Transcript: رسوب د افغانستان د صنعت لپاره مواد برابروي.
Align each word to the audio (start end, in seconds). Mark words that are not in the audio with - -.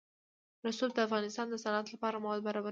رسوب 0.67 0.91
د 0.95 0.99
افغانستان 1.07 1.45
د 1.49 1.55
صنعت 1.63 1.87
لپاره 1.93 2.21
مواد 2.23 2.39
برابروي. 2.47 2.69